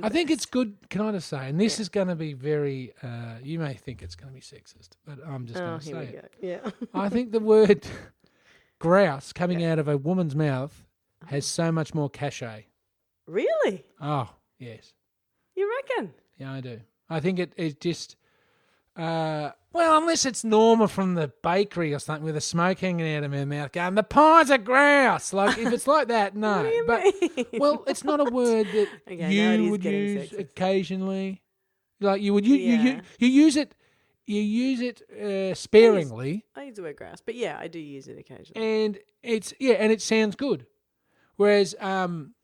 [0.02, 0.76] I think it's good.
[0.90, 4.02] Can I just say, and this is going to be very, uh, you may think
[4.02, 6.16] it's going to be sexist, but I'm just Oh, going to here say we
[6.48, 6.62] it.
[6.62, 6.68] go.
[6.70, 6.70] Yeah.
[6.94, 7.86] I think the word
[8.78, 10.84] grouse coming out of a woman's mouth
[11.26, 12.66] has so much more cachet.
[13.26, 13.84] really?
[14.00, 14.92] Oh, yes.
[15.56, 16.12] You reckon?
[16.38, 16.80] Yeah, I do.
[17.08, 18.16] I think it, it just,
[18.96, 23.24] uh, well, unless it's Norma from the bakery or something with a smoke hanging out
[23.24, 25.32] of her mouth going, the pie's are grouse.
[25.34, 26.62] Like, if it's like that, no.
[26.62, 27.02] What do you but,
[27.52, 27.60] mean?
[27.60, 30.38] well, it's not a word that Okay, you would use sexist.
[30.40, 31.42] occasionally.
[32.00, 33.74] Like, you would, you, you, you, you use it,
[34.26, 36.44] you use it uh, sparingly.
[36.54, 38.84] I use the word grouse, but yeah, I do use it occasionally.
[38.84, 40.66] and it's yeah, and it sounds good.
[41.36, 42.34] Whereas um,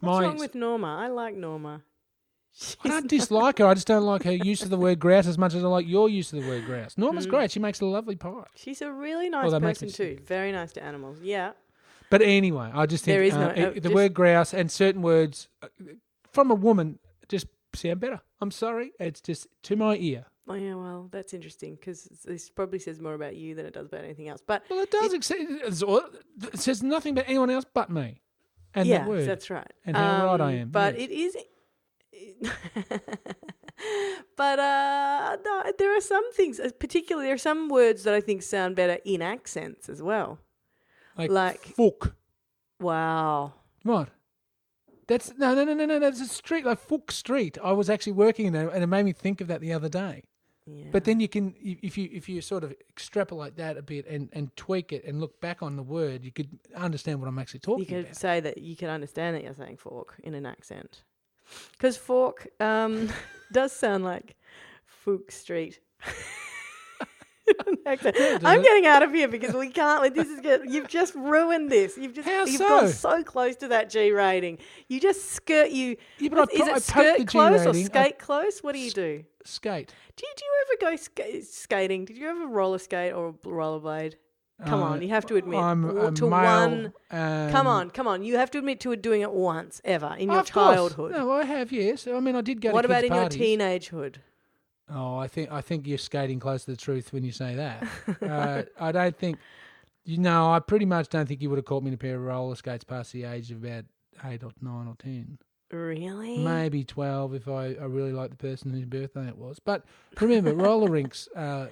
[0.00, 0.98] What's wrong with Norma?
[1.00, 1.82] I like Norma.
[2.84, 3.66] I don't dislike her.
[3.66, 5.86] I just don't like her use of the word grouse as much as I like
[5.86, 6.96] your use of the word grouse.
[6.96, 7.30] Norma's Mm.
[7.30, 7.50] great.
[7.50, 8.44] She makes a lovely pie.
[8.54, 10.18] She's a really nice that makes person too.
[10.24, 11.18] Very nice to animals.
[11.22, 11.52] Yeah.
[12.08, 14.54] But anyway, I just think There is uh, no- it- uh, the just- word grouse
[14.54, 15.68] and certain words uh,
[16.32, 18.20] from a woman just sound better.
[18.40, 20.24] I'm sorry, it's just to my ear.
[20.48, 23.86] Oh yeah, well, that's interesting because this probably says more about you than it does
[23.86, 24.40] about anything else.
[24.46, 25.12] But Well, it does.
[25.12, 26.08] accept, it's all-
[26.52, 28.22] it says nothing about anyone else but me.
[28.72, 29.26] And yeah, that word.
[29.28, 29.70] that's right.
[29.84, 31.04] And how right I am, But yeah.
[31.04, 31.36] it is.
[34.36, 38.20] but uh, no, there are some things, uh, particularly there are some words that I
[38.20, 40.38] think sound better in accents as well.
[41.16, 42.14] like, like- fuck.
[42.80, 43.54] Wow.
[43.82, 44.10] What?
[45.08, 45.98] That's no, no, no, no, no.
[46.00, 47.56] That's a street like Fook Street.
[47.62, 49.88] I was actually working in it, and it made me think of that the other
[49.88, 50.24] day.
[50.66, 50.86] Yeah.
[50.90, 54.28] But then you can, if you if you sort of extrapolate that a bit and,
[54.32, 57.60] and tweak it and look back on the word, you could understand what I'm actually
[57.60, 58.16] talking you could about.
[58.16, 61.02] say that you could understand that you're saying fork in an accent.
[61.72, 63.08] Because fork um,
[63.52, 64.36] does sound like
[65.04, 65.80] Fook Street.
[67.46, 68.04] Does
[68.44, 68.62] I'm it?
[68.64, 70.12] getting out of here because we can't.
[70.12, 70.62] This is good.
[70.68, 71.96] You've just ruined this.
[71.96, 72.68] You've just How you've so?
[72.68, 74.58] gone so close to that G rating.
[74.88, 75.96] You just skirt you.
[76.18, 77.82] Yeah, but what- I is it skirt close or rating.
[77.82, 78.58] I- skate close?
[78.64, 79.24] What do you do?
[79.44, 79.94] Skate.
[80.16, 82.04] Do you, do you ever go ska- skating?
[82.04, 84.14] Did you ever roller skate or rollerblade?
[84.64, 85.82] Come on, Uh, you have to admit I'm
[86.14, 86.92] to one.
[87.10, 88.22] Come on, come on.
[88.22, 90.74] You have to admit to doing it once ever in your of course.
[90.76, 91.12] childhood.
[91.12, 91.70] No, I have.
[91.72, 92.06] Yes.
[92.06, 92.72] I mean, I did go.
[92.72, 93.38] What about in parties.
[93.38, 94.16] your teenagehood?
[94.88, 97.86] Oh, I think I think you're skating close to the truth when you say that.
[98.22, 99.38] uh, I don't think
[100.04, 100.50] you know.
[100.52, 102.54] I pretty much don't think you would have caught me in a pair of roller
[102.54, 103.84] skates past the age of about
[104.24, 105.38] eight or nine or ten,
[105.72, 106.38] Really?
[106.38, 109.58] maybe twelve if I, I really like the person whose birthday it was.
[109.58, 109.84] But
[110.20, 111.66] remember, roller rinks, uh,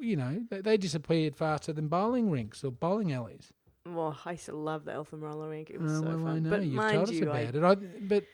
[0.00, 3.52] you know, they, they disappeared faster than bowling rinks or bowling alleys.
[3.86, 5.70] Well, I used to love the Eltham roller rink.
[5.70, 6.26] It was Oh, so well, fun.
[6.28, 7.64] I know but you've mind told us you, about I, it.
[7.64, 8.24] I, but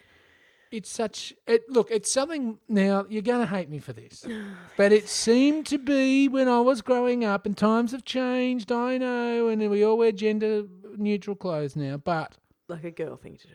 [0.73, 1.33] it's such.
[1.47, 1.91] It look.
[1.93, 2.59] It's something.
[2.69, 4.25] Now you're going to hate me for this,
[4.77, 8.73] but it seemed to be when I was growing up, and times have changed.
[8.73, 10.65] I know, and we all wear gender
[10.97, 11.99] neutral clothes now.
[11.99, 12.37] But
[12.69, 13.55] like a girl thing to do.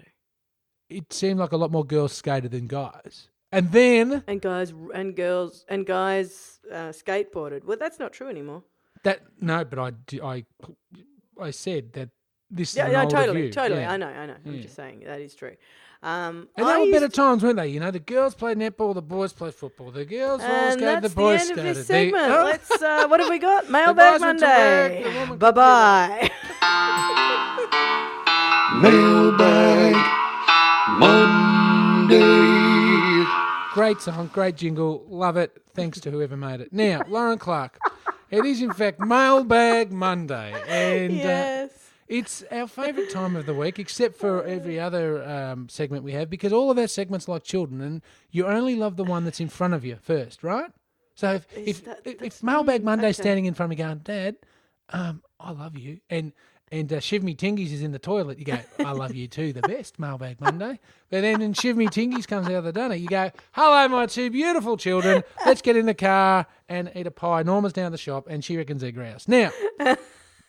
[0.89, 3.27] it seemed like a lot more girls skated than guys.
[3.51, 7.65] And then And guys and girls and guys uh, skateboarded.
[7.65, 8.63] Well, that's not true anymore.
[9.03, 9.91] that no, but I
[10.23, 10.45] I
[11.41, 12.09] I said that
[12.51, 13.51] this is Yeah, an no, older totally, view.
[13.51, 13.81] totally.
[13.81, 13.91] Yeah.
[13.93, 14.35] I know, I know.
[14.45, 15.55] I'm just saying that is true.
[16.01, 17.67] Um, And I they were used better times, weren't they?
[17.67, 19.91] You know, the girls played netball, the boys played football.
[19.91, 21.59] The girls roller And skated, that's the boys the end skated.
[21.59, 22.31] of this The- segment.
[22.31, 22.43] Oh!
[22.45, 22.71] Let's.
[22.81, 23.69] Uh, what have we got?
[23.77, 25.19] Mailbag guys went to work, Monday.
[25.19, 26.31] woman Bye bye.
[28.81, 29.95] Mailbag
[30.99, 32.48] Monday.
[33.79, 35.61] Great song, great jingle, love it.
[35.73, 36.73] Thanks to whoever made it.
[36.73, 37.79] Now, Lauren Clark,
[38.29, 41.73] it is in fact Mailbag Monday, and uh,
[42.05, 46.29] it's our favourite time of the week, except for every other um, segment we have,
[46.29, 49.39] because all of our segments are like children, and you only love the one that's
[49.39, 50.69] in front of you first, right?
[51.15, 53.23] So if Is if, that- if, Mailbag Monday's okay.
[53.23, 54.35] standing in front of me going, Dad,
[54.89, 56.33] um, I love you, and
[56.71, 59.53] and uh, Shiv Me Tingies is in the toilet, you go, I love you too,
[59.53, 60.79] the best, Mailbag Monday.
[61.09, 64.05] But then when Shiv Me Tingies comes out of the dunner, you go, hello, my
[64.05, 67.43] two beautiful children, let's get in the car and eat a pie.
[67.43, 69.27] Norma's down the shop, and she reckons they're grouse.
[69.27, 69.51] Now,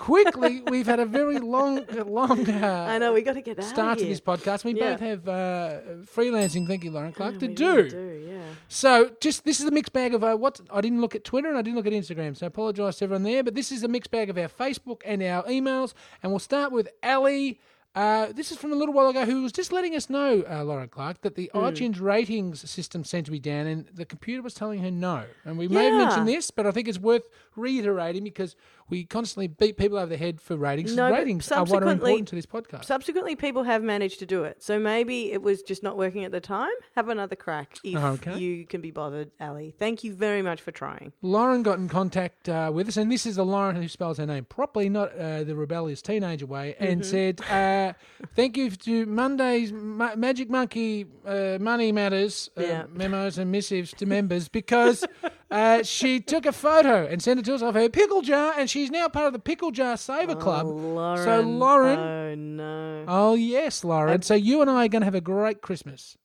[0.01, 3.13] quickly, we've had a very long, long uh, I know.
[3.13, 4.65] We got to get out start of to this podcast.
[4.65, 4.93] We Yeah.
[4.93, 5.81] both have uh,
[6.17, 7.75] freelancing, thank you, Lauren Clark, Yeah, to we do.
[7.77, 8.27] really do.
[8.31, 8.41] Yeah.
[8.69, 11.49] So, just this is a mixed bag of uh, what I didn't look at Twitter
[11.49, 13.43] and I didn't look at Instagram, so I apologise to everyone there.
[13.45, 16.73] But this is a mixed bag of our Facebook and our emails, and we'll start
[16.73, 17.61] with Ali
[17.94, 19.24] Uh, this is from a little while ago.
[19.24, 23.24] Who was just letting us know, uh, Lauren Clark, that the iTunes ratings system seemed
[23.26, 25.24] to be down, and the computer was telling her no.
[25.44, 27.24] And we may have mentioned this, but I think it's worth
[27.57, 28.55] reiterating because
[28.88, 30.94] we constantly beat people over the head for ratings.
[30.94, 32.85] No, ratings are what are important to this podcast.
[32.85, 34.62] Subsequently, people have managed to do it.
[34.62, 36.70] So maybe it was just not working at the time.
[36.94, 38.38] Have another crack if Okay.
[38.38, 39.74] you can be bothered, Ali.
[39.79, 41.12] Thank you very much for trying.
[41.22, 44.26] Lauren got in contact uh, with us, and this is the Lauren who spells her
[44.26, 47.40] name properly, not uh, the rebellious teenager way, and said,
[47.88, 47.93] uh,
[48.37, 52.85] "Thank you to Monday's Ma- Magic Monkey uh, Money Matters uh, Yeah.
[52.93, 55.05] memos and missives to members because
[55.51, 58.69] uh, she took a photo and sent it to us of her pickle jar, and
[58.71, 60.66] she's now part of the Pickle Jar Saver Club.
[60.66, 61.25] Oh, Lauren.
[61.25, 63.05] So Lauren, Oh, no.
[63.09, 64.23] oh yes, Lauren.
[64.23, 66.16] so you and I are going to have a great Christmas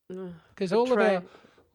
[0.49, 1.23] because all of our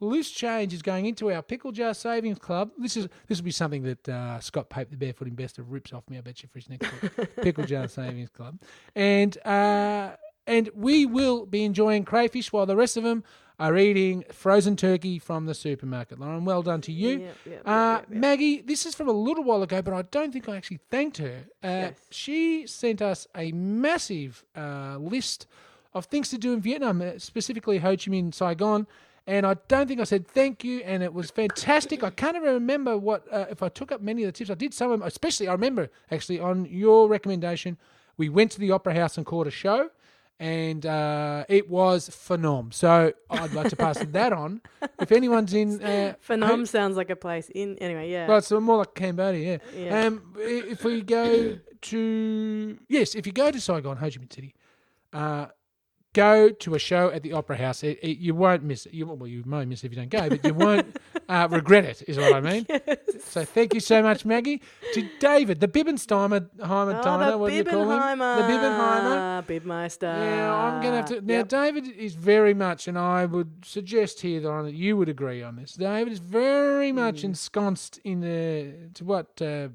[0.00, 2.70] loose change is going into our pickle jar savings club.
[2.78, 6.08] This is this will be something that uh, Scott Pape, the barefoot investor, rips off
[6.08, 6.18] me.
[6.18, 8.58] I bet you for his next book, pickle jar savings club,
[8.96, 10.10] and uh,
[10.46, 13.22] and we will be enjoying crayfish while the rest of them
[13.58, 16.18] are eating frozen turkey from the supermarket.
[16.18, 17.10] Lauren, well done to you.
[17.20, 18.18] Yep, yep, uh, yep, yep.
[18.18, 21.18] Maggie, this is from a little while ago, but I don't think I actually thanked
[21.18, 21.44] her.
[21.62, 21.94] Uh, Yes.
[22.10, 25.46] She sent us a massive uh, list
[25.92, 28.86] of things to do in Vietnam, uh, specifically Ho Chi Minh, Saigon.
[29.26, 32.02] And I don't think I said thank you, and it was fantastic.
[32.02, 34.50] I can't even remember what uh, if I took up many of the tips.
[34.50, 37.76] I did some of them, especially I remember actually on your recommendation.
[38.16, 39.90] We went to the Opera House and caught a show,
[40.40, 42.72] and uh, it was phenom.
[42.72, 44.62] So I'd like to pass that on.
[44.98, 47.76] If anyone's in uh, Phnom sounds like a place in.
[47.78, 48.26] Anyway, yeah.
[48.26, 49.84] well, it's more like Cambodia, yeah.
[49.84, 50.06] Yeah.
[50.06, 54.54] Um, if we go to yes, if you go to Saigon, Ho Chi Minh City,
[55.12, 55.46] uh,
[56.12, 57.82] go to a show at the Opera House.
[57.84, 58.94] It, it, you won't miss it.
[58.94, 60.96] You, well, you may miss it if you don't go, but you won't
[61.28, 62.02] uh, regret it.
[62.08, 62.66] Is what I mean.
[63.20, 64.60] So thank you so much, Maggie.
[64.94, 67.98] To David, the Bibbensteimer, Heimer, oh, Diner, the what do you call him?
[68.00, 68.36] Bibbenheimer.
[68.36, 69.46] The Bibbenheimer.
[69.46, 70.02] Bibmeister.
[70.02, 71.20] Yeah, I'm going to have to.
[71.20, 71.48] Now, Yep.
[71.48, 75.74] David is very much, and I would suggest here that you would agree on this.
[75.74, 77.24] David is very much Mm.
[77.24, 79.68] ensconced in the to what uh,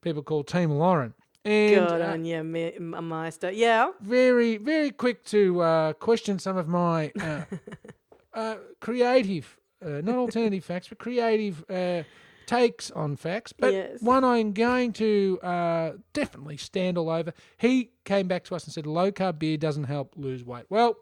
[0.00, 1.14] people call Team Lauren,
[1.44, 3.50] and Good uh, on you, Me- Meister.
[3.50, 3.90] Yeah.
[4.00, 7.42] very very quick to uh, question some of my uh,
[8.34, 11.64] uh, creative, uh, not alternative facts, but creative.
[11.70, 12.02] Uh,
[12.46, 14.02] Takes on facts, but Yes.
[14.02, 17.32] one I'm going to uh, definitely stand all over.
[17.56, 20.66] He came back to us and said low carb beer doesn't help lose weight.
[20.68, 20.94] Well,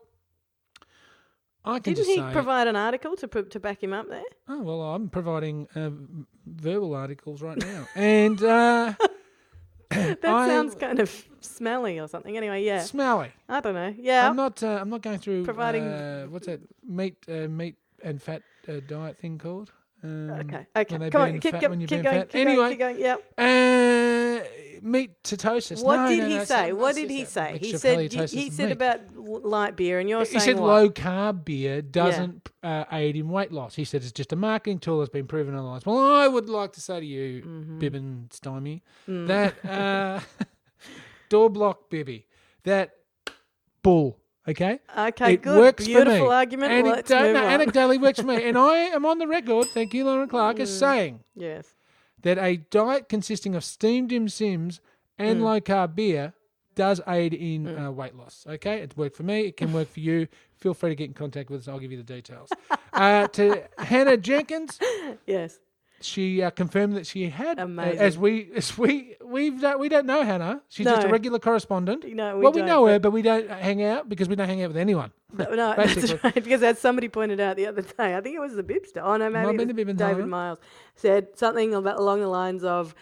[1.64, 4.22] I can Didn't he provide an article to put, to back him up there?
[4.48, 5.90] oh well, I'm providing uh,
[6.46, 8.94] verbal articles right now, and uh,
[10.22, 12.36] That I- sounds kind of smelly or something.
[12.36, 12.82] Anyway, yeah.
[12.82, 13.32] smelly.
[13.48, 13.94] I don't know.
[13.98, 14.28] Yeah.
[14.28, 14.62] I'm not.
[14.62, 18.80] Uh, I'm not going through Providing- Uh, what's that meat, uh, meat and fat uh,
[18.86, 19.72] diet thing called?
[20.04, 20.66] Um, okay.
[20.74, 21.10] Okay.
[21.10, 21.38] Come on.
[21.38, 21.80] Keep, fat keep, going.
[21.86, 22.70] Keep Anyway, going.
[22.70, 22.98] Keep going.
[22.98, 23.22] Yep.
[24.84, 25.82] Meat totosis.
[25.84, 26.72] What No, did no, he no, say?
[26.72, 27.56] What did he say?
[27.60, 28.10] He said.
[28.12, 28.72] He said meat.
[28.72, 30.66] about light beer, and you're He saying said what?
[30.66, 33.76] low carb beer doesn't uh, aid in weight loss.
[33.76, 35.86] He said it's just a marketing tool that's been proven otherwise.
[35.86, 37.78] Well, I would like to say to you, Mm-hmm.
[37.78, 39.26] Bibben Stymie, Mm.
[39.28, 40.20] that uh,
[41.28, 42.26] door block Bibby,
[42.64, 42.90] that
[43.82, 44.18] bull.
[44.48, 45.56] Okay, Okay, it good.
[45.60, 46.34] works Beautiful me.
[46.34, 46.72] argument.
[46.72, 47.60] Anecdote- Let's move on.
[47.60, 49.68] Anecdotally works for me, and I am on the record.
[49.68, 50.60] Thank you, Lauren Clark, Mm.
[50.62, 51.72] as saying yes.
[52.22, 54.80] That a diet consisting of steamed dim sims
[55.18, 55.44] and Mm.
[55.44, 56.32] low carb beer
[56.74, 58.46] does aid in uh, weight loss.
[58.48, 59.40] Okay, it's worked for me.
[59.42, 60.26] It can work for you.
[60.56, 61.68] Feel free to get in contact with us.
[61.68, 62.48] I'll give you the details.
[62.94, 64.78] uh, to Hannah Jenkins,
[65.26, 65.58] Yes.
[66.04, 67.58] She uh, confirmed that she had.
[67.58, 67.98] uh, Amazing.
[67.98, 70.62] as we, as we, we don't, we don't know Hannah.
[70.68, 72.04] She's just a regular correspondent.
[72.14, 74.62] No, we well, we know her, but- we don't hang out because we don't hang
[74.62, 75.12] out with anyone.
[75.36, 76.34] No, no, that's right.
[76.34, 79.02] Because as somebody pointed out the other day, I think it was the Bibster.
[79.02, 80.58] Oh no, maybe it was been the David Miles
[80.94, 82.94] said something about along the lines of,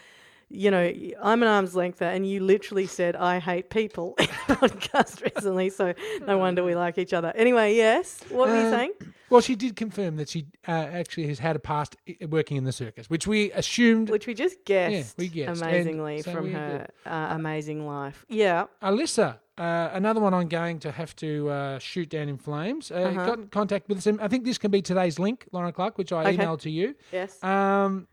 [0.51, 4.55] you know, I'm an arm's length, and you literally said I hate people in a
[4.57, 5.71] podcast recently.
[5.71, 5.95] So
[6.27, 7.33] no wonder we like each other.
[7.37, 8.21] Anyway, yes.
[8.29, 8.93] What were you Uh, saying?
[9.31, 11.95] Well, she did confirm that she uh, actually has had a past
[12.29, 14.11] working in the circus, which we assumed.
[14.11, 18.27] Which we just guessed, we guessed, amazingly so from her uh, amazing life.
[18.29, 18.65] Yeah.
[18.83, 22.91] Alyssa, uh, another one I'm going to have to uh, shoot down in flames.
[22.91, 24.19] Uh, Got in contact with us.
[24.21, 26.37] I think this can be today's link, Lauren Clark, which I Okay.
[26.37, 26.97] emailed to you.
[27.13, 27.43] Yes.
[27.45, 28.09] Um,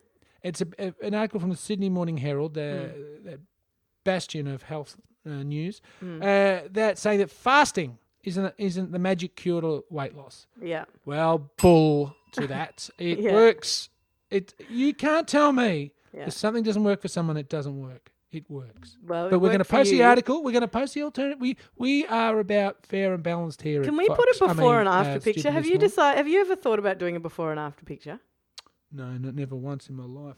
[0.47, 3.25] it's a, a- an article from the Sydney Morning Herald, the, Hmm.
[3.29, 3.39] the
[4.03, 6.21] bastion of health uh, news, Hmm.
[6.21, 10.47] uh, that saying that fasting isn't isn't the magic cure to weight loss.
[10.61, 10.85] yeah.
[11.05, 12.89] Well, bull to that.
[12.97, 13.33] It Yeah.
[13.33, 13.89] works.
[14.29, 16.27] It you can't tell me Yeah.
[16.27, 18.11] if something doesn't work for someone, it doesn't work.
[18.31, 18.97] It works.
[19.05, 20.43] Well, but we're going to post the article.
[20.43, 21.39] We're going to post the alternative.
[21.39, 23.81] We we are about fair and balanced here.
[23.83, 24.41] Can we put a Fox.
[24.51, 25.51] I before mean, and after uh, picture?
[25.51, 26.17] Have you decided?
[26.17, 28.19] Have you ever thought about doing a before and after picture?
[28.91, 30.37] No, not never once in my life.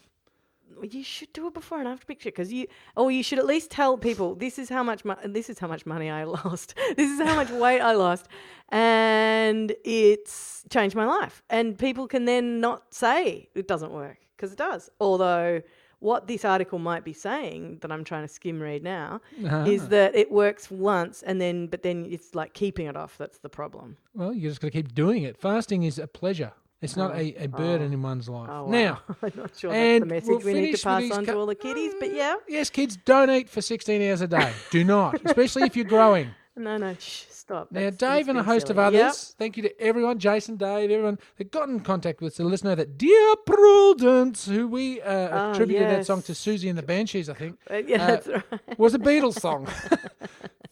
[0.82, 3.72] you should do a before and after picture because you, or you should at least
[3.72, 7.10] tell people this is how much mo- this is how much money I lost, this
[7.10, 8.28] is how much weight I lost,
[8.70, 11.44] and it's changed my life.
[11.50, 14.90] And people can then not say it doesn't work because it does.
[15.00, 15.62] Although
[16.00, 19.66] what this article might be saying that I'm trying to skim read now uh-huh.
[19.68, 23.40] is that it works once and then, but then it's like keeping it off that's
[23.40, 23.98] the problem.
[24.14, 25.38] Well, you just got to keep doing it.
[25.38, 26.54] Fasting is a pleasure.
[26.82, 28.50] It's not a, a burden in one's life.
[28.52, 28.70] Oh, wow.
[28.72, 31.46] Now, I'm not sure that's the message we'll we need to pass on to all
[31.46, 32.36] the kiddies, but yeah.
[32.48, 34.54] yes, kids, don't eat for 16 hours a day.
[34.72, 36.30] Do not, especially if you're growing.
[36.56, 37.70] No, no, shh, stop.
[37.72, 39.16] Now, That's- Dave that's and a host of others, Yep.
[39.40, 42.54] thank you to everyone, Jason, Dave, everyone that got in contact with us to let
[42.54, 46.32] us know that Dear Prudence, who we uh, Oh, attributed that song to.
[46.34, 48.80] Siouxsie and the Banshees, I think, Uh, yeah, uh, that's right.
[48.80, 49.68] was a Beatles song.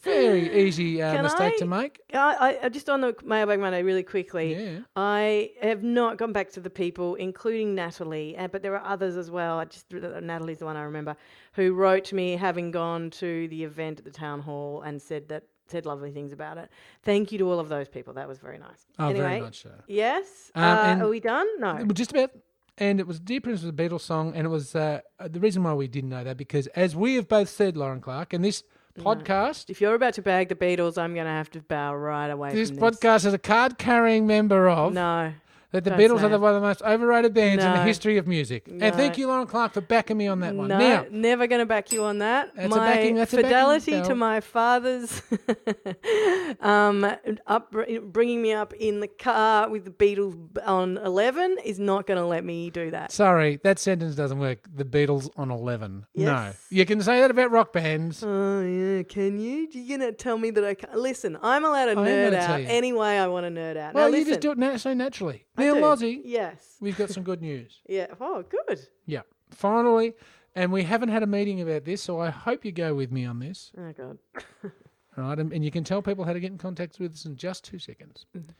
[0.07, 2.01] Very easy uh, Can mistake to make.
[2.13, 4.55] I, I just on the mailbag Monday really quickly.
[4.55, 4.79] Yeah.
[4.95, 9.17] I have not gone back to the people, including Natalie, uh, but there are others
[9.17, 9.59] as well.
[9.59, 11.15] I just Natalie's the one I remember
[11.53, 15.27] who wrote to me having gone to the event at the town hall and said
[15.29, 16.69] that said lovely things about it.
[17.03, 18.13] Thank you to all of those people.
[18.13, 18.85] That was very nice.
[18.99, 19.71] Oh, anyway, very much so.
[19.87, 20.51] Yes.
[20.55, 21.47] Um, uh, and- are we done?
[21.59, 21.75] No.
[21.75, 22.31] Well, just about.
[22.79, 25.63] And it was Dear Prudence was a Beatles song, and it was uh, the reason
[25.63, 28.61] why we didn't know that because, as we have both said, Lauren Clark, and this
[29.03, 32.29] podcast, If you're about to bag the Beatles, I'm going to have to bow right
[32.29, 32.79] away this this.
[32.79, 35.33] podcast is a card-carrying member of No.
[35.71, 37.83] That the don't Beatles are the, one of the most overrated bands in the No.
[37.83, 38.67] history of music.
[38.69, 40.69] And thank you, Lauren Clark, for backing me on that one.
[40.69, 42.55] No, Now, never going to back you on that.
[42.55, 45.21] That's a my backing- that's a backing fidelity to my father's,
[46.61, 47.05] um,
[47.47, 52.17] up bringing me up in the car with the Beatles on eleven is not going
[52.19, 53.11] to let me do that.
[53.11, 54.59] sorry, that sentence doesn't work.
[54.73, 56.05] The Beatles on 11.
[56.15, 56.23] No.
[56.23, 56.57] Yes.
[56.69, 58.23] You can say that about rock bands.
[58.23, 59.67] Oh yeah, can you?
[59.71, 61.37] You're gonna tell me that I can't listen?
[61.41, 62.67] I'm allowed to am nerd gonna out you.
[62.69, 63.93] any way I want to nerd out.
[63.93, 65.45] well, now, you listen, just do it na- so naturally.
[65.57, 65.79] Neil.
[65.79, 66.75] Lozzie, Yes.
[66.79, 67.79] we've got some good news.
[67.89, 68.07] Yeah.
[68.19, 68.79] Oh, good.
[69.05, 69.21] Yeah.
[69.51, 70.13] Finally,
[70.55, 73.25] and we haven't had a meeting about this, so I hope you go with me
[73.25, 73.71] on this.
[73.77, 74.17] Oh God.
[75.15, 75.39] right?
[75.39, 77.63] And, and you can tell people how to get in contact with us in just
[77.63, 78.25] two seconds.
[78.35, 78.51] Mm-hmm.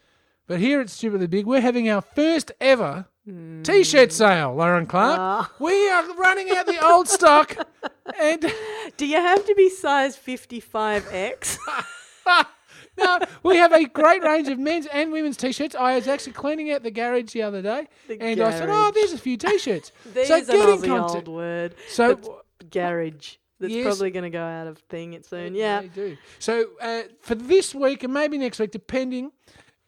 [0.47, 3.05] But here at Stupidly Big, we're having our first ever
[3.63, 5.19] T-shirt sale, Lauren Clark.
[5.19, 5.51] Ah.
[5.59, 7.67] We are running out the old stock,
[8.17, 8.45] and
[8.95, 11.57] Do you have to be size 55x?
[13.03, 15.75] no, we have a great range of men's and women's T-shirts.
[15.75, 18.91] I was actually cleaning out the garage the other day, The and I said, "Oh,
[18.93, 21.27] there's a few T-shirts." There's so an get in contact.
[21.27, 21.75] old word.
[21.89, 22.29] So That's
[22.71, 23.35] garage.
[23.59, 23.85] That's Yes.
[23.85, 25.55] probably going to go out of thing it soon.
[25.55, 25.81] Yeah.
[25.81, 26.17] They do.
[26.37, 29.31] So uh, for this week and maybe next week, depending,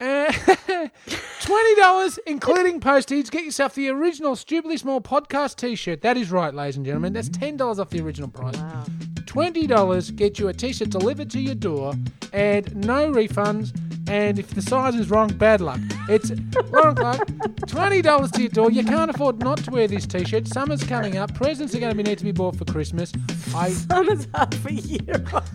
[0.02, 0.32] uh,
[1.42, 3.30] twenty dollars including postage.
[3.30, 6.02] Get yourself the original Stupidly Small podcast T-shirt.
[6.02, 7.14] That is right, ladies and gentlemen.
[7.14, 8.58] That's ten dollars off the original price.
[8.58, 8.86] Wow.
[9.30, 11.94] Twenty dollars get you a T-shirt delivered to your door,
[12.34, 13.80] and no refunds.
[14.10, 15.80] And if the size is wrong, bad luck.
[16.10, 16.32] It's
[16.72, 17.30] Lauren Clark.
[17.68, 18.72] Twenty dollars to your door.
[18.72, 20.48] You can't afford not to wear this T-shirt.
[20.48, 21.36] Summer's coming up.
[21.36, 23.14] Presents are going to be need to be bought for Christmas.
[23.54, 25.48] I Summer's half a year off.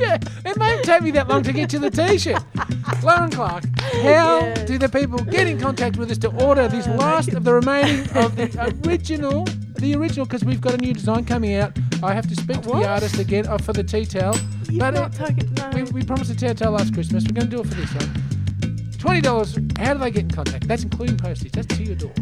[0.00, 2.42] yeah, it may take me that long to get you the T-shirt.
[3.04, 3.62] Lauren Clark,
[4.02, 7.54] how do the people get in contact with us to order this last of the
[7.54, 9.44] remaining of the original,
[9.76, 10.26] the original?
[10.26, 11.78] Because we've got a new design coming out.
[12.04, 12.82] I have to speak to What?
[12.82, 14.36] the artist again uh, for the tea towel.
[14.68, 15.70] You've but not uh, taken no.
[15.74, 17.24] we, we promised a tea towel last Christmas.
[17.24, 18.90] We're going to do it for this one.
[18.98, 19.58] Twenty dollars.
[19.78, 20.66] How do they get in contact?
[20.66, 21.52] That's including postage.
[21.52, 22.12] That's to your door.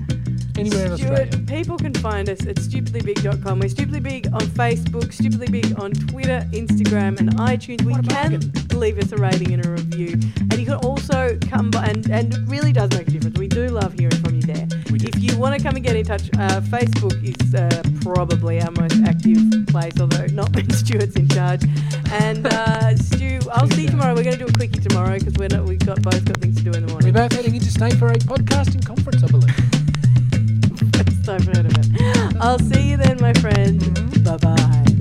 [0.59, 1.33] Anywhere in Australia.
[1.33, 3.59] Stuart, people can find us at stupidlybig.com.
[3.61, 7.83] We're stupidly big on Facebook, stupidly big on Twitter, Instagram, and iTunes.
[7.83, 10.13] We can leave us a rating and a review.
[10.41, 13.39] And you can also come by, and, and it really does make a difference.
[13.39, 14.42] We do love hearing from you
[15.33, 19.03] you want to come and get in touch, uh, Facebook is uh, probably our most
[19.05, 21.63] active place, although not when Stuart's in charge.
[22.13, 24.15] And uh, Stu, I'll see you tomorrow.
[24.15, 26.57] We're going to do a quickie tomorrow because we're not, we've got both got things
[26.57, 27.13] to do in the morning.
[27.13, 29.57] We're both heading into Snake for a podcasting conference, I believe.
[31.29, 32.37] I've heard of it.
[32.41, 34.25] I'll see you then, my friend.
[34.25, 34.92] Bye bye.